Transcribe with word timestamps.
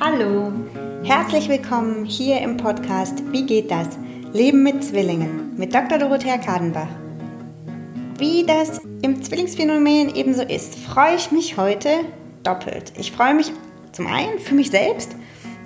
Hallo, 0.00 0.52
herzlich 1.04 1.48
willkommen 1.48 2.04
hier 2.04 2.40
im 2.40 2.56
Podcast 2.56 3.22
Wie 3.30 3.46
geht 3.46 3.70
das? 3.70 3.88
Leben 4.32 4.64
mit 4.64 4.82
Zwillingen 4.82 5.56
mit 5.56 5.72
Dr. 5.72 5.98
Dorothea 5.98 6.36
Kadenbach. 6.36 6.88
Wie 8.18 8.44
das 8.44 8.80
im 9.02 9.22
Zwillingsphänomen 9.22 10.12
ebenso 10.16 10.42
ist, 10.42 10.74
freue 10.74 11.14
ich 11.14 11.30
mich 11.30 11.56
heute 11.56 11.90
doppelt. 12.42 12.92
Ich 12.98 13.12
freue 13.12 13.34
mich 13.34 13.52
zum 13.92 14.08
einen 14.08 14.40
für 14.40 14.56
mich 14.56 14.72
selbst, 14.72 15.14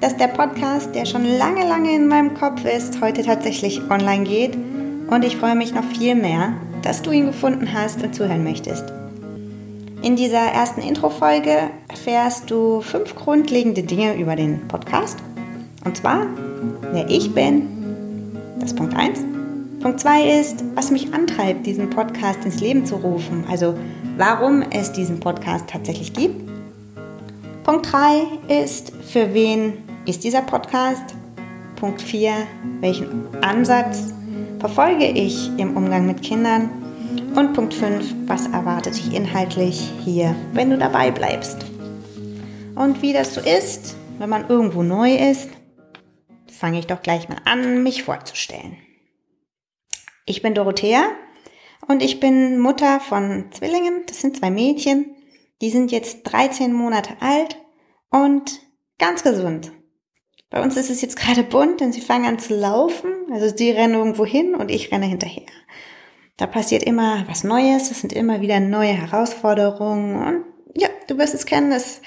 dass 0.02 0.18
der 0.18 0.28
Podcast, 0.28 0.94
der 0.94 1.06
schon 1.06 1.24
lange, 1.24 1.66
lange 1.66 1.94
in 1.94 2.06
meinem 2.06 2.34
Kopf 2.34 2.66
ist, 2.66 3.00
heute 3.00 3.22
tatsächlich 3.22 3.80
online 3.90 4.24
geht. 4.24 4.56
Und 5.08 5.24
ich 5.24 5.38
freue 5.38 5.56
mich 5.56 5.72
noch 5.74 5.84
viel 5.84 6.14
mehr, 6.14 6.52
dass 6.82 7.00
du 7.00 7.12
ihn 7.12 7.26
gefunden 7.26 7.72
hast 7.72 8.02
und 8.02 8.14
zuhören 8.14 8.44
möchtest. 8.44 8.84
In 10.00 10.14
dieser 10.14 10.38
ersten 10.38 10.80
Intro-Folge 10.80 11.70
erfährst 11.88 12.50
du 12.50 12.80
fünf 12.82 13.16
grundlegende 13.16 13.82
Dinge 13.82 14.14
über 14.14 14.36
den 14.36 14.68
Podcast. 14.68 15.18
Und 15.84 15.96
zwar, 15.96 16.26
wer 16.92 17.10
ich 17.10 17.34
bin, 17.34 18.32
das 18.60 18.70
ist 18.70 18.76
Punkt 18.76 18.96
1. 18.96 19.24
Punkt 19.80 19.98
2 19.98 20.40
ist, 20.40 20.64
was 20.76 20.92
mich 20.92 21.12
antreibt, 21.12 21.66
diesen 21.66 21.90
Podcast 21.90 22.44
ins 22.44 22.60
Leben 22.60 22.86
zu 22.86 22.94
rufen. 22.96 23.44
Also, 23.50 23.74
warum 24.16 24.62
es 24.62 24.92
diesen 24.92 25.18
Podcast 25.18 25.68
tatsächlich 25.68 26.12
gibt. 26.12 26.48
Punkt 27.64 27.92
3 27.92 28.62
ist, 28.62 28.92
für 29.02 29.34
wen 29.34 29.72
ist 30.06 30.22
dieser 30.22 30.42
Podcast? 30.42 31.16
Punkt 31.74 32.02
4, 32.02 32.32
welchen 32.80 33.26
Ansatz 33.42 34.14
verfolge 34.60 35.06
ich 35.06 35.50
im 35.58 35.76
Umgang 35.76 36.06
mit 36.06 36.22
Kindern? 36.22 36.70
Und 37.34 37.52
Punkt 37.52 37.74
5, 37.74 38.26
was 38.26 38.46
erwartet 38.46 38.96
dich 38.96 39.14
inhaltlich 39.14 39.92
hier, 40.04 40.34
wenn 40.52 40.70
du 40.70 40.78
dabei 40.78 41.10
bleibst? 41.10 41.64
Und 42.74 43.02
wie 43.02 43.12
das 43.12 43.34
so 43.34 43.40
ist, 43.40 43.96
wenn 44.18 44.28
man 44.28 44.48
irgendwo 44.48 44.82
neu 44.82 45.14
ist, 45.14 45.50
fange 46.50 46.78
ich 46.78 46.86
doch 46.86 47.02
gleich 47.02 47.28
mal 47.28 47.40
an, 47.44 47.82
mich 47.82 48.02
vorzustellen. 48.02 48.76
Ich 50.26 50.42
bin 50.42 50.54
Dorothea 50.54 51.10
und 51.86 52.02
ich 52.02 52.20
bin 52.20 52.58
Mutter 52.58 53.00
von 53.00 53.46
Zwillingen. 53.52 54.02
Das 54.06 54.20
sind 54.20 54.36
zwei 54.36 54.50
Mädchen. 54.50 55.14
Die 55.60 55.70
sind 55.70 55.90
jetzt 55.90 56.24
13 56.24 56.72
Monate 56.72 57.16
alt 57.20 57.56
und 58.10 58.60
ganz 58.98 59.22
gesund. 59.22 59.72
Bei 60.50 60.62
uns 60.62 60.76
ist 60.76 60.90
es 60.90 61.02
jetzt 61.02 61.16
gerade 61.16 61.42
bunt, 61.42 61.80
denn 61.80 61.92
sie 61.92 62.00
fangen 62.00 62.26
an 62.26 62.38
zu 62.38 62.54
laufen. 62.54 63.10
Also 63.32 63.54
die 63.54 63.70
rennen 63.70 63.94
irgendwo 63.94 64.24
hin 64.24 64.54
und 64.54 64.70
ich 64.70 64.90
renne 64.90 65.06
hinterher. 65.06 65.46
Da 66.38 66.46
passiert 66.46 66.84
immer 66.84 67.24
was 67.28 67.42
Neues, 67.42 67.90
es 67.90 68.00
sind 68.00 68.12
immer 68.12 68.40
wieder 68.40 68.60
neue 68.60 68.92
Herausforderungen 68.92 70.14
und 70.16 70.44
ja, 70.80 70.88
du 71.08 71.18
wirst 71.18 71.34
es 71.34 71.46
kennen, 71.46 71.72
es 71.72 72.00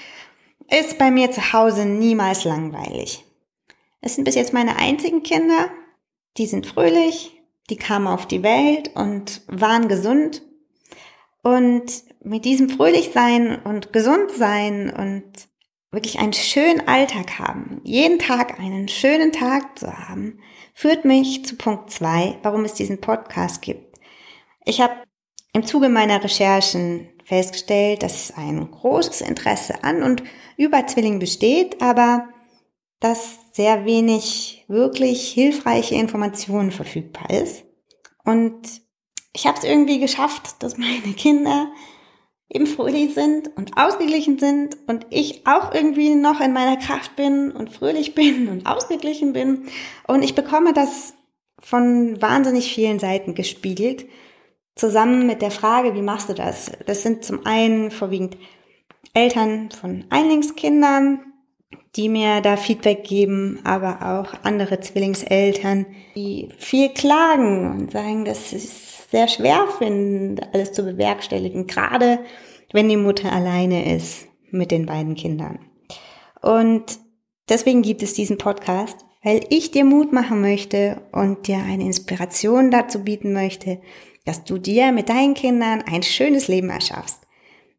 ist 0.69 0.97
bei 0.97 1.11
mir 1.11 1.31
zu 1.31 1.51
Hause 1.51 1.85
niemals 1.85 2.45
langweilig. 2.45 3.25
Es 3.99 4.15
sind 4.15 4.23
bis 4.23 4.35
jetzt 4.35 4.53
meine 4.53 4.77
einzigen 4.77 5.21
Kinder, 5.21 5.69
die 6.37 6.47
sind 6.47 6.65
fröhlich, 6.65 7.41
die 7.69 7.75
kamen 7.75 8.07
auf 8.07 8.25
die 8.25 8.41
Welt 8.41 8.91
und 8.95 9.41
waren 9.47 9.89
gesund. 9.89 10.41
Und 11.43 11.91
mit 12.23 12.45
diesem 12.45 12.69
Fröhlichsein 12.69 13.61
und 13.61 13.91
Gesundsein 13.91 14.91
und 14.91 15.49
wirklich 15.91 16.19
einen 16.19 16.33
schönen 16.33 16.87
Alltag 16.87 17.37
haben, 17.37 17.81
jeden 17.83 18.17
Tag 18.17 18.59
einen 18.61 18.87
schönen 18.87 19.33
Tag 19.33 19.77
zu 19.77 19.91
haben, 19.91 20.39
führt 20.73 21.03
mich 21.03 21.43
zu 21.43 21.57
Punkt 21.57 21.91
zwei, 21.91 22.37
warum 22.43 22.63
es 22.63 22.73
diesen 22.73 23.01
Podcast 23.01 23.61
gibt. 23.61 23.90
Ich 24.65 24.81
habe 24.81 24.93
im 25.53 25.65
Zuge 25.65 25.89
meiner 25.89 26.23
Recherchen 26.23 27.09
festgestellt, 27.25 28.03
dass 28.03 28.31
ein 28.31 28.69
großes 28.69 29.21
Interesse 29.21 29.83
an 29.83 30.03
und 30.03 30.23
über 30.57 30.85
Zwilling 30.87 31.19
besteht, 31.19 31.81
aber 31.81 32.29
dass 32.99 33.39
sehr 33.53 33.85
wenig 33.85 34.63
wirklich 34.67 35.29
hilfreiche 35.29 35.95
Informationen 35.95 36.71
verfügbar 36.71 37.29
ist. 37.29 37.63
Und 38.23 38.81
ich 39.33 39.47
habe 39.47 39.57
es 39.57 39.63
irgendwie 39.63 39.99
geschafft, 39.99 40.61
dass 40.61 40.77
meine 40.77 41.13
Kinder 41.15 41.71
eben 42.49 42.67
fröhlich 42.67 43.13
sind 43.13 43.55
und 43.55 43.77
ausgeglichen 43.77 44.37
sind 44.37 44.77
und 44.87 45.07
ich 45.09 45.47
auch 45.47 45.73
irgendwie 45.73 46.15
noch 46.15 46.41
in 46.41 46.53
meiner 46.53 46.77
Kraft 46.77 47.15
bin 47.15 47.51
und 47.51 47.71
fröhlich 47.71 48.13
bin 48.13 48.47
und 48.49 48.67
ausgeglichen 48.67 49.33
bin. 49.33 49.67
Und 50.07 50.21
ich 50.23 50.35
bekomme 50.35 50.73
das 50.73 51.13
von 51.59 52.21
wahnsinnig 52.21 52.73
vielen 52.73 52.99
Seiten 52.99 53.35
gespiegelt 53.35 54.05
zusammen 54.75 55.27
mit 55.27 55.41
der 55.41 55.51
Frage, 55.51 55.95
wie 55.95 56.01
machst 56.01 56.29
du 56.29 56.33
das? 56.33 56.71
Das 56.85 57.03
sind 57.03 57.23
zum 57.23 57.45
einen 57.45 57.91
vorwiegend 57.91 58.37
Eltern 59.13 59.69
von 59.71 60.05
Einlingskindern, 60.09 61.19
die 61.95 62.07
mir 62.07 62.41
da 62.41 62.55
Feedback 62.55 63.03
geben, 63.03 63.59
aber 63.63 64.01
auch 64.01 64.33
andere 64.43 64.79
Zwillingseltern, 64.79 65.85
die 66.15 66.49
viel 66.57 66.89
klagen 66.89 67.71
und 67.71 67.91
sagen, 67.91 68.23
dass 68.23 68.53
es 68.53 69.09
sehr 69.11 69.27
schwer 69.27 69.67
finden, 69.77 70.39
alles 70.53 70.71
zu 70.71 70.83
bewerkstelligen, 70.83 71.67
gerade 71.67 72.19
wenn 72.71 72.87
die 72.87 72.97
Mutter 72.97 73.31
alleine 73.31 73.93
ist 73.93 74.27
mit 74.51 74.71
den 74.71 74.85
beiden 74.85 75.15
Kindern. 75.15 75.59
Und 76.41 76.99
deswegen 77.49 77.81
gibt 77.81 78.03
es 78.03 78.13
diesen 78.13 78.37
Podcast, 78.37 79.05
weil 79.23 79.41
ich 79.49 79.71
dir 79.71 79.85
Mut 79.85 80.13
machen 80.13 80.41
möchte 80.41 81.01
und 81.11 81.47
dir 81.47 81.57
eine 81.57 81.83
Inspiration 81.83 82.71
dazu 82.71 83.03
bieten 83.03 83.33
möchte, 83.33 83.81
dass 84.25 84.43
du 84.43 84.57
dir 84.57 84.91
mit 84.91 85.09
deinen 85.09 85.33
Kindern 85.33 85.83
ein 85.83 86.03
schönes 86.03 86.47
Leben 86.47 86.69
erschaffst, 86.69 87.19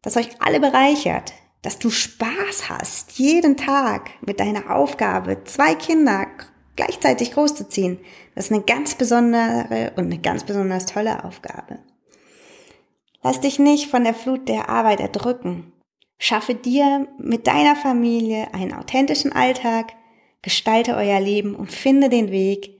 das 0.01 0.17
euch 0.17 0.29
alle 0.39 0.59
bereichert, 0.59 1.33
dass 1.61 1.79
du 1.79 1.89
Spaß 1.89 2.69
hast, 2.69 3.17
jeden 3.17 3.55
Tag 3.57 4.11
mit 4.25 4.39
deiner 4.39 4.75
Aufgabe, 4.75 5.43
zwei 5.45 5.75
Kinder 5.75 6.27
gleichzeitig 6.75 7.31
großzuziehen. 7.31 7.99
Das 8.35 8.45
ist 8.45 8.51
eine 8.51 8.63
ganz 8.63 8.95
besondere 8.95 9.93
und 9.95 10.05
eine 10.05 10.19
ganz 10.19 10.43
besonders 10.43 10.85
tolle 10.85 11.23
Aufgabe. 11.23 11.79
Lass 13.21 13.39
dich 13.39 13.59
nicht 13.59 13.89
von 13.89 14.03
der 14.03 14.13
Flut 14.13 14.49
der 14.49 14.69
Arbeit 14.69 14.99
erdrücken. 14.99 15.71
Schaffe 16.17 16.55
dir 16.55 17.07
mit 17.17 17.47
deiner 17.47 17.75
Familie 17.75 18.53
einen 18.53 18.73
authentischen 18.73 19.31
Alltag, 19.31 19.93
gestalte 20.43 20.95
euer 20.95 21.19
Leben 21.19 21.55
und 21.55 21.71
finde 21.71 22.09
den 22.09 22.29
Weg, 22.29 22.79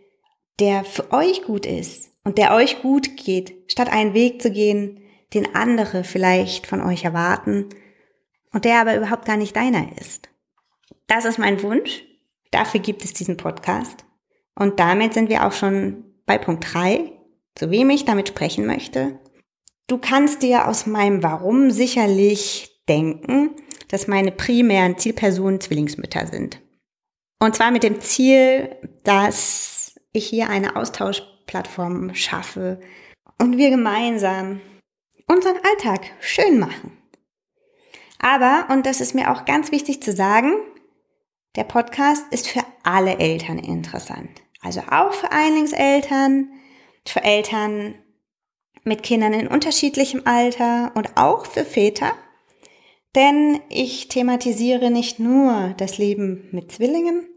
der 0.59 0.83
für 0.83 1.11
euch 1.11 1.41
gut 1.43 1.65
ist 1.65 2.11
und 2.23 2.37
der 2.37 2.53
euch 2.53 2.81
gut 2.83 3.17
geht, 3.17 3.71
statt 3.71 3.91
einen 3.91 4.13
Weg 4.13 4.41
zu 4.41 4.51
gehen, 4.51 4.99
den 5.33 5.55
andere 5.55 6.03
vielleicht 6.03 6.67
von 6.67 6.81
euch 6.81 7.03
erwarten 7.03 7.69
und 8.51 8.65
der 8.65 8.79
aber 8.79 8.95
überhaupt 8.95 9.25
gar 9.25 9.37
nicht 9.37 9.55
deiner 9.55 9.97
ist. 9.99 10.29
Das 11.07 11.25
ist 11.25 11.39
mein 11.39 11.63
Wunsch. 11.63 12.03
Dafür 12.51 12.79
gibt 12.79 13.03
es 13.03 13.13
diesen 13.13 13.37
Podcast. 13.37 14.05
Und 14.55 14.79
damit 14.79 15.15
sind 15.15 15.29
wir 15.29 15.47
auch 15.47 15.53
schon 15.53 16.03
bei 16.27 16.37
Punkt 16.37 16.73
drei, 16.73 17.11
zu 17.55 17.71
wem 17.71 17.89
ich 17.89 18.05
damit 18.05 18.27
sprechen 18.27 18.65
möchte. 18.65 19.19
Du 19.87 19.97
kannst 19.97 20.43
dir 20.43 20.67
aus 20.67 20.85
meinem 20.85 21.23
Warum 21.23 21.71
sicherlich 21.71 22.81
denken, 22.87 23.51
dass 23.87 24.07
meine 24.07 24.31
primären 24.31 24.97
Zielpersonen 24.97 25.59
Zwillingsmütter 25.59 26.27
sind. 26.27 26.62
Und 27.39 27.55
zwar 27.55 27.71
mit 27.71 27.83
dem 27.83 27.99
Ziel, 27.99 28.75
dass 29.03 29.99
ich 30.13 30.27
hier 30.27 30.49
eine 30.49 30.75
Austausch 30.75 31.21
Plattform 31.45 32.15
schaffe 32.15 32.79
und 33.39 33.57
wir 33.57 33.69
gemeinsam 33.69 34.61
unseren 35.27 35.57
Alltag 35.57 36.11
schön 36.19 36.59
machen. 36.59 36.97
Aber, 38.19 38.67
und 38.69 38.85
das 38.85 39.01
ist 39.01 39.13
mir 39.13 39.31
auch 39.31 39.45
ganz 39.45 39.71
wichtig 39.71 40.01
zu 40.01 40.13
sagen, 40.13 40.53
der 41.55 41.65
Podcast 41.65 42.25
ist 42.31 42.47
für 42.47 42.63
alle 42.83 43.19
Eltern 43.19 43.59
interessant. 43.59 44.41
Also 44.61 44.81
auch 44.89 45.13
für 45.13 45.31
Einlingseltern, 45.31 46.49
für 47.05 47.23
Eltern 47.23 47.95
mit 48.85 49.03
Kindern 49.03 49.33
in 49.33 49.47
unterschiedlichem 49.47 50.21
Alter 50.25 50.91
und 50.95 51.17
auch 51.17 51.45
für 51.45 51.65
Väter. 51.65 52.13
Denn 53.15 53.59
ich 53.69 54.07
thematisiere 54.07 54.89
nicht 54.89 55.19
nur 55.19 55.73
das 55.77 55.97
Leben 55.97 56.47
mit 56.51 56.71
Zwillingen, 56.71 57.27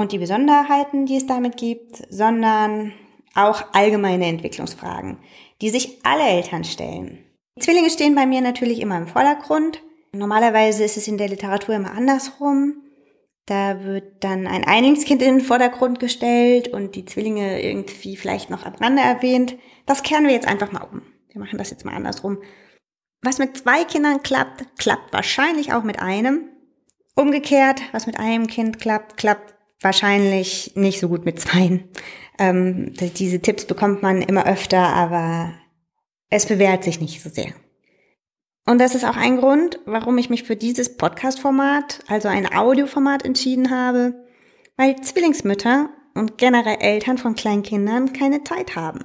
und 0.00 0.12
die 0.12 0.18
Besonderheiten, 0.18 1.06
die 1.06 1.16
es 1.16 1.26
damit 1.26 1.56
gibt, 1.56 2.02
sondern 2.08 2.92
auch 3.34 3.62
allgemeine 3.72 4.26
Entwicklungsfragen, 4.26 5.18
die 5.60 5.70
sich 5.70 5.98
alle 6.02 6.24
Eltern 6.24 6.64
stellen. 6.64 7.18
Die 7.56 7.62
Zwillinge 7.62 7.90
stehen 7.90 8.14
bei 8.14 8.26
mir 8.26 8.40
natürlich 8.40 8.80
immer 8.80 8.96
im 8.96 9.06
Vordergrund. 9.06 9.82
Normalerweise 10.12 10.84
ist 10.84 10.96
es 10.96 11.06
in 11.06 11.18
der 11.18 11.28
Literatur 11.28 11.74
immer 11.74 11.92
andersrum. 11.92 12.82
Da 13.46 13.84
wird 13.84 14.24
dann 14.24 14.46
ein 14.46 14.64
Einlingskind 14.64 15.22
in 15.22 15.38
den 15.38 15.44
Vordergrund 15.44 16.00
gestellt 16.00 16.68
und 16.68 16.94
die 16.94 17.04
Zwillinge 17.04 17.62
irgendwie 17.62 18.16
vielleicht 18.16 18.50
noch 18.50 18.64
am 18.64 18.74
Rande 18.74 19.02
erwähnt. 19.02 19.56
Das 19.86 20.02
kehren 20.02 20.24
wir 20.24 20.32
jetzt 20.32 20.48
einfach 20.48 20.72
mal 20.72 20.86
um. 20.90 21.02
Wir 21.30 21.40
machen 21.40 21.58
das 21.58 21.70
jetzt 21.70 21.84
mal 21.84 21.94
andersrum. 21.94 22.38
Was 23.22 23.38
mit 23.38 23.56
zwei 23.56 23.84
Kindern 23.84 24.22
klappt, 24.22 24.78
klappt 24.78 25.12
wahrscheinlich 25.12 25.72
auch 25.72 25.82
mit 25.82 26.00
einem. 26.00 26.48
Umgekehrt, 27.14 27.82
was 27.92 28.06
mit 28.06 28.18
einem 28.18 28.46
Kind 28.46 28.78
klappt, 28.78 29.16
klappt 29.16 29.54
wahrscheinlich 29.82 30.72
nicht 30.74 31.00
so 31.00 31.08
gut 31.08 31.24
mit 31.24 31.40
Zweien. 31.40 31.88
Ähm, 32.38 32.92
diese 32.94 33.40
Tipps 33.40 33.66
bekommt 33.66 34.02
man 34.02 34.22
immer 34.22 34.46
öfter, 34.46 34.78
aber 34.78 35.52
es 36.30 36.46
bewährt 36.46 36.84
sich 36.84 37.00
nicht 37.00 37.22
so 37.22 37.28
sehr. 37.28 37.52
Und 38.66 38.78
das 38.78 38.94
ist 38.94 39.04
auch 39.04 39.16
ein 39.16 39.36
Grund, 39.36 39.80
warum 39.84 40.16
ich 40.18 40.30
mich 40.30 40.44
für 40.44 40.56
dieses 40.56 40.96
Podcast-Format, 40.96 42.00
also 42.06 42.28
ein 42.28 42.52
Audioformat 42.54 43.24
entschieden 43.24 43.70
habe, 43.70 44.14
weil 44.76 44.96
Zwillingsmütter 45.00 45.90
und 46.14 46.38
generell 46.38 46.76
Eltern 46.80 47.18
von 47.18 47.34
kleinen 47.34 47.62
Kindern 47.62 48.12
keine 48.12 48.44
Zeit 48.44 48.76
haben. 48.76 49.04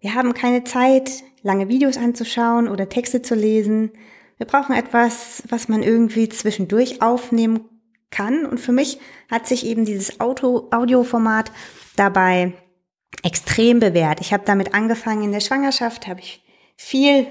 Wir 0.00 0.14
haben 0.14 0.34
keine 0.34 0.64
Zeit, 0.64 1.24
lange 1.42 1.68
Videos 1.68 1.96
anzuschauen 1.96 2.68
oder 2.68 2.88
Texte 2.88 3.22
zu 3.22 3.34
lesen. 3.34 3.92
Wir 4.36 4.46
brauchen 4.46 4.74
etwas, 4.74 5.42
was 5.48 5.68
man 5.68 5.82
irgendwie 5.82 6.28
zwischendurch 6.28 7.02
aufnehmen 7.02 7.68
kann. 8.10 8.46
Und 8.46 8.58
für 8.58 8.72
mich 8.72 8.98
hat 9.30 9.46
sich 9.46 9.66
eben 9.66 9.84
dieses 9.84 10.20
Audioformat 10.20 11.50
dabei 11.96 12.52
extrem 13.24 13.80
bewährt. 13.80 14.20
Ich 14.20 14.32
habe 14.32 14.44
damit 14.46 14.74
angefangen 14.74 15.24
in 15.24 15.32
der 15.32 15.40
Schwangerschaft, 15.40 16.06
habe 16.06 16.20
ich 16.20 16.44
viel 16.76 17.26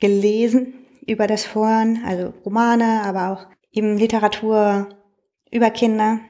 gelesen 0.00 0.74
über 1.06 1.26
das 1.26 1.54
Horn, 1.54 2.02
also 2.06 2.32
Romane, 2.44 3.02
aber 3.04 3.32
auch 3.32 3.46
eben 3.70 3.98
Literatur 3.98 4.88
über 5.50 5.70
Kinder 5.70 6.20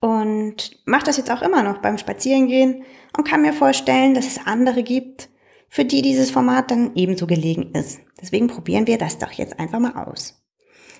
und 0.00 0.78
mache 0.84 1.04
das 1.04 1.16
jetzt 1.16 1.30
auch 1.30 1.42
immer 1.42 1.62
noch 1.62 1.78
beim 1.78 1.98
Spazierengehen 1.98 2.84
und 3.16 3.26
kann 3.26 3.42
mir 3.42 3.52
vorstellen, 3.52 4.14
dass 4.14 4.26
es 4.26 4.46
andere 4.46 4.82
gibt, 4.82 5.28
für 5.68 5.84
die 5.84 6.02
dieses 6.02 6.30
Format 6.30 6.70
dann 6.70 6.94
ebenso 6.94 7.26
gelegen 7.26 7.72
ist. 7.72 8.00
Deswegen 8.20 8.46
probieren 8.46 8.86
wir 8.86 8.98
das 8.98 9.18
doch 9.18 9.32
jetzt 9.32 9.58
einfach 9.58 9.78
mal 9.78 10.06
aus. 10.06 10.42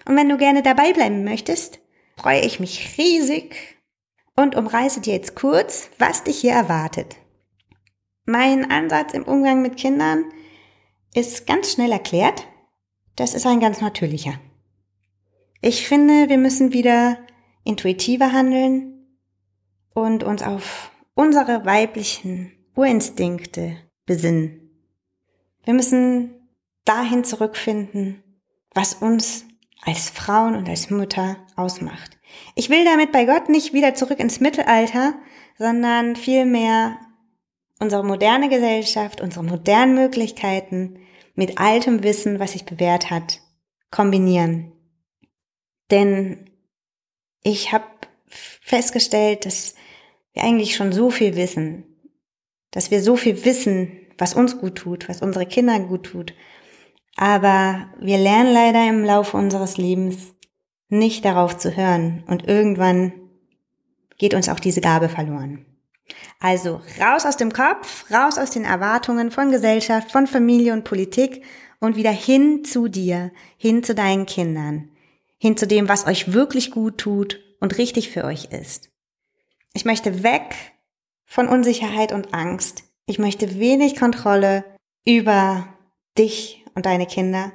Und 0.06 0.16
wenn 0.16 0.28
du 0.28 0.36
gerne 0.36 0.62
dabei 0.62 0.92
bleiben 0.92 1.24
möchtest, 1.24 1.80
freue 2.16 2.40
ich 2.40 2.60
mich 2.60 2.96
riesig 2.98 3.76
und 4.36 4.54
umreiße 4.54 5.00
dir 5.00 5.14
jetzt 5.14 5.34
kurz, 5.34 5.90
was 5.98 6.24
dich 6.24 6.40
hier 6.40 6.52
erwartet. 6.52 7.16
Mein 8.24 8.70
Ansatz 8.70 9.14
im 9.14 9.24
Umgang 9.24 9.62
mit 9.62 9.76
Kindern 9.76 10.24
ist 11.14 11.46
ganz 11.46 11.72
schnell 11.72 11.92
erklärt. 11.92 12.46
Das 13.14 13.34
ist 13.34 13.46
ein 13.46 13.60
ganz 13.60 13.80
natürlicher. 13.80 14.34
Ich 15.62 15.88
finde, 15.88 16.28
wir 16.28 16.38
müssen 16.38 16.72
wieder 16.72 17.18
intuitiver 17.66 18.32
handeln 18.32 19.06
und 19.94 20.24
uns 20.24 20.42
auf 20.42 20.90
unsere 21.14 21.64
weiblichen 21.64 22.52
Urinstinkte 22.74 23.76
besinnen. 24.04 24.70
Wir 25.64 25.74
müssen 25.74 26.30
dahin 26.84 27.24
zurückfinden, 27.24 28.22
was 28.72 28.94
uns 28.94 29.44
als 29.82 30.10
Frauen 30.10 30.54
und 30.54 30.68
als 30.68 30.90
Mütter 30.90 31.36
ausmacht. 31.56 32.18
Ich 32.54 32.70
will 32.70 32.84
damit 32.84 33.12
bei 33.12 33.24
Gott 33.24 33.48
nicht 33.48 33.72
wieder 33.72 33.94
zurück 33.94 34.20
ins 34.20 34.40
Mittelalter, 34.40 35.14
sondern 35.58 36.16
vielmehr 36.16 36.98
unsere 37.80 38.04
moderne 38.04 38.48
Gesellschaft, 38.48 39.20
unsere 39.20 39.44
modernen 39.44 39.94
Möglichkeiten 39.94 40.98
mit 41.34 41.58
altem 41.58 42.02
Wissen, 42.02 42.38
was 42.38 42.52
sich 42.52 42.64
bewährt 42.64 43.10
hat, 43.10 43.40
kombinieren. 43.90 44.72
Denn 45.90 46.50
ich 47.46 47.72
habe 47.72 47.84
festgestellt, 48.26 49.46
dass 49.46 49.74
wir 50.32 50.42
eigentlich 50.42 50.74
schon 50.74 50.92
so 50.92 51.10
viel 51.10 51.36
wissen, 51.36 51.84
dass 52.72 52.90
wir 52.90 53.00
so 53.00 53.16
viel 53.16 53.44
wissen, 53.44 53.92
was 54.18 54.34
uns 54.34 54.58
gut 54.58 54.74
tut, 54.76 55.08
was 55.08 55.22
unsere 55.22 55.46
Kinder 55.46 55.78
gut 55.78 56.06
tut. 56.06 56.34
Aber 57.16 57.86
wir 58.00 58.18
lernen 58.18 58.52
leider 58.52 58.88
im 58.88 59.04
Laufe 59.04 59.36
unseres 59.36 59.76
Lebens 59.76 60.34
nicht 60.88 61.24
darauf 61.24 61.56
zu 61.56 61.76
hören 61.76 62.24
und 62.26 62.48
irgendwann 62.48 63.12
geht 64.18 64.34
uns 64.34 64.48
auch 64.48 64.60
diese 64.60 64.80
Gabe 64.80 65.08
verloren. 65.08 65.66
Also 66.40 66.80
raus 67.00 67.24
aus 67.26 67.36
dem 67.36 67.52
Kopf, 67.52 68.10
raus 68.10 68.38
aus 68.38 68.50
den 68.50 68.64
Erwartungen 68.64 69.30
von 69.30 69.52
Gesellschaft, 69.52 70.10
von 70.10 70.26
Familie 70.26 70.72
und 70.72 70.84
Politik 70.84 71.44
und 71.78 71.96
wieder 71.96 72.10
hin 72.10 72.64
zu 72.64 72.88
dir, 72.88 73.30
hin 73.56 73.84
zu 73.84 73.94
deinen 73.94 74.26
Kindern 74.26 74.90
hin 75.38 75.56
zu 75.56 75.66
dem, 75.66 75.88
was 75.88 76.06
euch 76.06 76.32
wirklich 76.32 76.70
gut 76.70 76.98
tut 76.98 77.40
und 77.60 77.78
richtig 77.78 78.10
für 78.10 78.24
euch 78.24 78.46
ist. 78.46 78.90
Ich 79.74 79.84
möchte 79.84 80.22
weg 80.22 80.54
von 81.24 81.48
Unsicherheit 81.48 82.12
und 82.12 82.32
Angst. 82.32 82.84
Ich 83.06 83.18
möchte 83.18 83.58
wenig 83.58 83.96
Kontrolle 83.96 84.64
über 85.04 85.68
dich 86.16 86.64
und 86.74 86.86
deine 86.86 87.06
Kinder 87.06 87.52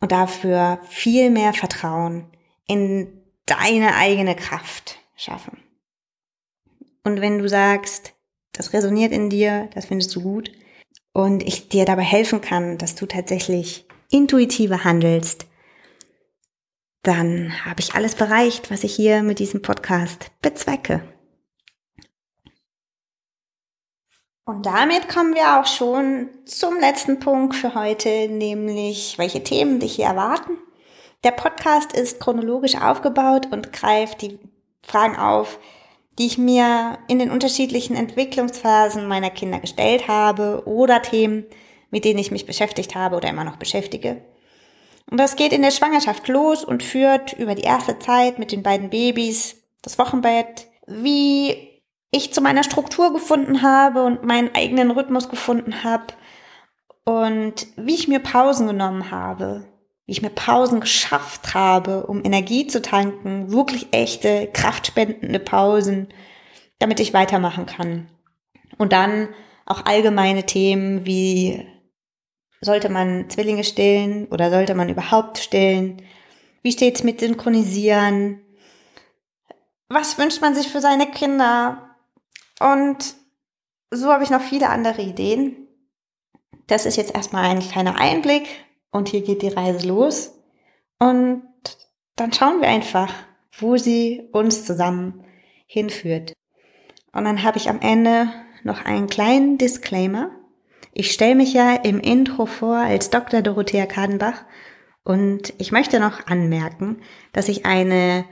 und 0.00 0.12
dafür 0.12 0.80
viel 0.88 1.30
mehr 1.30 1.52
Vertrauen 1.52 2.30
in 2.66 3.22
deine 3.46 3.94
eigene 3.96 4.36
Kraft 4.36 4.98
schaffen. 5.16 5.58
Und 7.04 7.20
wenn 7.20 7.38
du 7.38 7.48
sagst, 7.48 8.14
das 8.52 8.72
resoniert 8.72 9.12
in 9.12 9.30
dir, 9.30 9.70
das 9.74 9.86
findest 9.86 10.14
du 10.14 10.22
gut 10.22 10.52
und 11.12 11.42
ich 11.42 11.68
dir 11.68 11.84
dabei 11.84 12.02
helfen 12.02 12.40
kann, 12.40 12.76
dass 12.76 12.94
du 12.94 13.06
tatsächlich 13.06 13.86
intuitiver 14.10 14.84
handelst, 14.84 15.46
dann 17.08 17.64
habe 17.64 17.80
ich 17.80 17.94
alles 17.94 18.14
bereicht, 18.14 18.70
was 18.70 18.84
ich 18.84 18.94
hier 18.94 19.22
mit 19.22 19.38
diesem 19.38 19.62
Podcast 19.62 20.30
bezwecke. 20.42 21.02
Und 24.44 24.66
damit 24.66 25.08
kommen 25.08 25.34
wir 25.34 25.58
auch 25.58 25.66
schon 25.66 26.28
zum 26.44 26.78
letzten 26.78 27.18
Punkt 27.18 27.54
für 27.54 27.74
heute, 27.74 28.28
nämlich 28.28 29.16
welche 29.16 29.42
Themen 29.42 29.80
dich 29.80 29.96
hier 29.96 30.04
erwarten. 30.04 30.58
Der 31.24 31.30
Podcast 31.30 31.94
ist 31.94 32.20
chronologisch 32.20 32.76
aufgebaut 32.76 33.48
und 33.50 33.72
greift 33.72 34.20
die 34.20 34.38
Fragen 34.82 35.16
auf, 35.16 35.58
die 36.18 36.26
ich 36.26 36.36
mir 36.36 36.98
in 37.08 37.18
den 37.18 37.30
unterschiedlichen 37.30 37.96
Entwicklungsphasen 37.96 39.08
meiner 39.08 39.30
Kinder 39.30 39.60
gestellt 39.60 40.08
habe 40.08 40.62
oder 40.66 41.00
Themen, 41.00 41.46
mit 41.90 42.04
denen 42.04 42.18
ich 42.18 42.30
mich 42.30 42.44
beschäftigt 42.44 42.94
habe 42.94 43.16
oder 43.16 43.30
immer 43.30 43.44
noch 43.44 43.56
beschäftige. 43.56 44.22
Und 45.10 45.18
das 45.18 45.36
geht 45.36 45.52
in 45.52 45.62
der 45.62 45.70
Schwangerschaft 45.70 46.28
los 46.28 46.64
und 46.64 46.82
führt 46.82 47.32
über 47.34 47.54
die 47.54 47.62
erste 47.62 47.98
Zeit 47.98 48.38
mit 48.38 48.52
den 48.52 48.62
beiden 48.62 48.90
Babys, 48.90 49.56
das 49.82 49.98
Wochenbett, 49.98 50.66
wie 50.86 51.82
ich 52.10 52.32
zu 52.32 52.40
meiner 52.40 52.62
Struktur 52.62 53.12
gefunden 53.12 53.62
habe 53.62 54.04
und 54.04 54.24
meinen 54.24 54.54
eigenen 54.54 54.90
Rhythmus 54.90 55.28
gefunden 55.28 55.82
habe 55.82 56.06
und 57.04 57.66
wie 57.76 57.94
ich 57.94 58.08
mir 58.08 58.20
Pausen 58.20 58.66
genommen 58.66 59.10
habe, 59.10 59.64
wie 60.04 60.12
ich 60.12 60.22
mir 60.22 60.30
Pausen 60.30 60.80
geschafft 60.80 61.54
habe, 61.54 62.06
um 62.06 62.24
Energie 62.24 62.66
zu 62.66 62.82
tanken, 62.82 63.50
wirklich 63.50 63.88
echte, 63.92 64.48
kraftspendende 64.52 65.38
Pausen, 65.38 66.08
damit 66.78 67.00
ich 67.00 67.14
weitermachen 67.14 67.66
kann. 67.66 68.08
Und 68.76 68.92
dann 68.92 69.28
auch 69.64 69.84
allgemeine 69.86 70.44
Themen 70.44 71.04
wie 71.06 71.66
sollte 72.60 72.88
man 72.88 73.30
Zwillinge 73.30 73.64
stillen 73.64 74.26
oder 74.26 74.50
sollte 74.50 74.74
man 74.74 74.88
überhaupt 74.88 75.38
stillen? 75.38 76.02
Wie 76.62 76.72
steht's 76.72 77.04
mit 77.04 77.20
Synchronisieren? 77.20 78.40
Was 79.88 80.18
wünscht 80.18 80.40
man 80.40 80.54
sich 80.54 80.68
für 80.68 80.80
seine 80.80 81.10
Kinder? 81.10 81.96
Und 82.60 83.14
so 83.90 84.12
habe 84.12 84.24
ich 84.24 84.30
noch 84.30 84.42
viele 84.42 84.68
andere 84.68 85.02
Ideen. 85.02 85.68
Das 86.66 86.84
ist 86.84 86.96
jetzt 86.96 87.14
erstmal 87.14 87.44
ein 87.44 87.60
kleiner 87.60 87.98
Einblick 87.98 88.46
und 88.90 89.08
hier 89.08 89.22
geht 89.22 89.42
die 89.42 89.48
Reise 89.48 89.86
los. 89.86 90.34
Und 90.98 91.42
dann 92.16 92.32
schauen 92.32 92.60
wir 92.60 92.68
einfach, 92.68 93.12
wo 93.58 93.76
sie 93.76 94.28
uns 94.32 94.66
zusammen 94.66 95.24
hinführt. 95.66 96.32
Und 97.12 97.24
dann 97.24 97.42
habe 97.42 97.58
ich 97.58 97.70
am 97.70 97.80
Ende 97.80 98.30
noch 98.64 98.84
einen 98.84 99.06
kleinen 99.06 99.56
Disclaimer. 99.56 100.30
Ich 101.00 101.12
stelle 101.12 101.36
mich 101.36 101.52
ja 101.52 101.76
im 101.76 102.00
Intro 102.00 102.44
vor 102.46 102.74
als 102.74 103.08
Dr. 103.08 103.40
Dorothea 103.40 103.86
Kadenbach 103.86 104.44
und 105.04 105.54
ich 105.58 105.70
möchte 105.70 106.00
noch 106.00 106.26
anmerken, 106.26 107.02
dass 107.32 107.48
ich 107.48 107.64
eine 107.64 108.24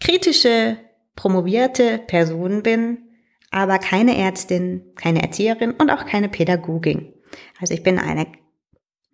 kritische, 0.00 0.78
promovierte 1.14 1.98
Person 1.98 2.62
bin, 2.62 3.02
aber 3.50 3.78
keine 3.78 4.16
Ärztin, 4.16 4.94
keine 4.96 5.20
Erzieherin 5.24 5.72
und 5.72 5.90
auch 5.90 6.06
keine 6.06 6.30
Pädagogin. 6.30 7.12
Also 7.60 7.74
ich 7.74 7.82
bin 7.82 7.98
eine 7.98 8.28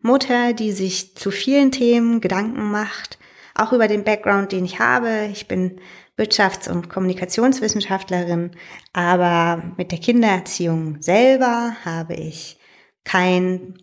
Mutter, 0.01 0.53
die 0.53 0.71
sich 0.71 1.17
zu 1.17 1.33
vielen 1.33 1.73
Themen 1.73 2.21
Gedanken 2.21 2.71
macht, 2.71 3.19
auch 3.57 3.73
über 3.73 3.89
den 3.89 4.05
Background, 4.05 4.53
den 4.53 4.65
ich 4.65 4.79
habe. 4.79 5.29
Ich 5.33 5.49
bin 5.49 5.81
Wirtschafts- 6.17 6.71
und 6.71 6.89
Kommunikationswissenschaftlerin, 6.89 8.53
aber 8.93 9.61
mit 9.77 9.91
der 9.91 9.99
Kindererziehung 9.99 11.03
selber 11.03 11.75
habe 11.85 12.15
ich 12.15 12.61
keinen 13.05 13.79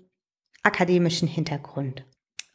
akademischen 0.64 1.28
Hintergrund. 1.28 2.06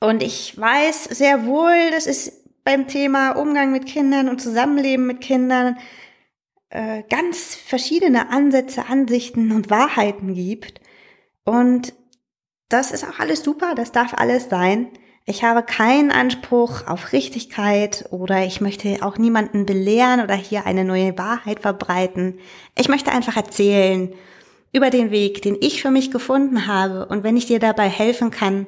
Und 0.00 0.22
ich 0.22 0.58
weiß 0.58 1.04
sehr 1.04 1.46
wohl, 1.46 1.90
dass 1.90 2.06
es 2.06 2.44
beim 2.64 2.88
Thema 2.88 3.32
Umgang 3.32 3.72
mit 3.72 3.86
Kindern 3.86 4.28
und 4.28 4.40
Zusammenleben 4.40 5.06
mit 5.06 5.20
Kindern 5.20 5.78
äh, 6.70 7.02
ganz 7.08 7.54
verschiedene 7.54 8.30
Ansätze, 8.30 8.86
Ansichten 8.86 9.52
und 9.52 9.70
Wahrheiten 9.70 10.34
gibt. 10.34 10.80
Und 11.44 11.94
das 12.68 12.90
ist 12.90 13.04
auch 13.04 13.18
alles 13.18 13.42
super, 13.42 13.74
das 13.74 13.92
darf 13.92 14.14
alles 14.14 14.48
sein. 14.48 14.88
Ich 15.26 15.42
habe 15.42 15.62
keinen 15.62 16.10
Anspruch 16.10 16.86
auf 16.86 17.12
Richtigkeit 17.12 18.06
oder 18.10 18.44
ich 18.44 18.60
möchte 18.60 18.98
auch 19.00 19.16
niemanden 19.16 19.64
belehren 19.64 20.20
oder 20.20 20.34
hier 20.34 20.66
eine 20.66 20.84
neue 20.84 21.16
Wahrheit 21.16 21.60
verbreiten. 21.60 22.40
Ich 22.76 22.88
möchte 22.88 23.10
einfach 23.10 23.36
erzählen 23.36 24.12
über 24.74 24.90
den 24.90 25.10
Weg, 25.10 25.40
den 25.42 25.56
ich 25.60 25.80
für 25.80 25.90
mich 25.90 26.10
gefunden 26.10 26.66
habe 26.66 27.06
und 27.06 27.22
wenn 27.22 27.36
ich 27.36 27.46
dir 27.46 27.60
dabei 27.60 27.88
helfen 27.88 28.30
kann, 28.30 28.66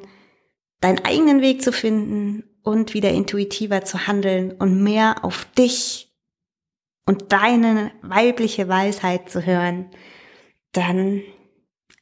deinen 0.80 1.04
eigenen 1.04 1.42
Weg 1.42 1.62
zu 1.62 1.72
finden 1.72 2.44
und 2.62 2.94
wieder 2.94 3.10
intuitiver 3.10 3.84
zu 3.84 4.06
handeln 4.06 4.52
und 4.52 4.82
mehr 4.82 5.24
auf 5.24 5.46
dich 5.58 6.14
und 7.06 7.32
deine 7.32 7.90
weibliche 8.02 8.68
Weisheit 8.68 9.30
zu 9.30 9.44
hören, 9.44 9.90
dann 10.72 11.22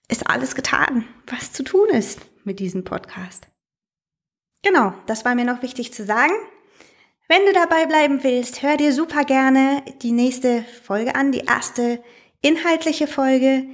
ist 0.09 0.29
alles 0.29 0.55
getan, 0.55 1.07
was 1.27 1.53
zu 1.53 1.63
tun 1.63 1.89
ist 1.89 2.21
mit 2.45 2.61
diesem 2.61 2.85
Podcast. 2.85 3.47
Genau, 4.63 4.93
das 5.07 5.25
war 5.25 5.35
mir 5.35 5.45
noch 5.45 5.63
wichtig 5.63 5.93
zu 5.95 6.05
sagen. 6.05 6.33
Wenn 7.27 7.47
du 7.47 7.55
dabei 7.55 7.87
bleiben 7.87 8.23
willst, 8.23 8.63
hör 8.63 8.77
dir 8.77 8.93
super 8.93 9.25
gerne 9.25 9.83
die 10.03 10.13
nächste 10.13 10.63
Folge 10.83 11.15
an, 11.15 11.33
die 11.33 11.41
erste 11.47 12.03
inhaltliche 12.43 13.07
Folge. 13.07 13.65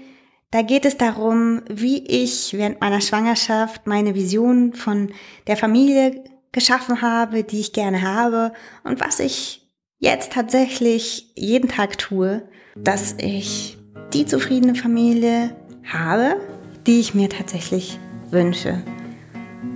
Da 0.53 0.63
geht 0.63 0.85
es 0.85 0.97
darum, 0.97 1.63
wie 1.69 2.05
ich 2.05 2.55
während 2.55 2.81
meiner 2.81 3.01
Schwangerschaft 3.01 3.87
meine 3.87 4.17
Vision 4.17 4.73
von 4.73 5.13
der 5.47 5.57
Familie 5.57 6.25
geschaffen 6.51 7.03
habe, 7.03 7.45
die 7.45 7.61
ich 7.61 7.73
gerne 7.73 8.03
habe 8.03 8.53
und 8.83 9.01
was 9.01 9.21
ich 9.21 9.71
jetzt 10.01 10.33
tatsächlich 10.33 11.33
jeden 11.37 11.69
Tag 11.69 11.99
tue, 11.99 12.43
dass 12.75 13.15
ich 13.19 13.79
die 14.13 14.27
zufriedene 14.27 14.75
Familie 14.75 15.55
habe, 15.85 16.41
die 16.85 16.99
ich 16.99 17.15
mir 17.15 17.29
tatsächlich 17.29 18.01
wünsche. 18.31 18.83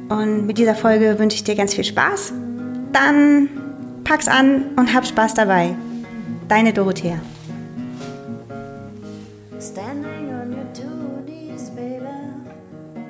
Und 0.09 0.45
mit 0.47 0.59
dieser 0.59 0.75
Folge 0.75 1.21
wünsche 1.21 1.37
ich 1.37 1.45
dir 1.45 1.55
ganz 1.55 1.75
viel 1.75 1.85
Spaß. 1.85 2.33
Dann 2.93 3.49
pack's 4.03 4.27
an 4.27 4.71
und 4.77 4.93
hab 4.93 5.07
Spaß 5.07 5.35
dabei. 5.35 5.77
Deine 6.49 6.73
Dorothea. 6.73 7.21
your 10.55 10.65
two 10.73 11.23
knees, 11.27 11.71
baby? 11.71 12.07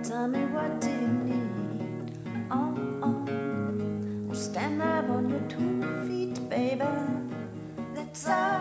Tell 0.03 0.29
me 0.29 0.41
what 0.55 0.81
do 0.81 0.89
you 0.89 1.13
need? 1.31 2.13
Oh, 2.51 2.75
oh. 3.03 4.35
Stand 4.35 4.83
up 4.83 5.09
on 5.11 5.29
your 5.31 5.45
two 5.49 5.83
feet, 6.07 6.49
baby. 6.49 6.85
That's 7.95 8.29
all. 8.29 8.54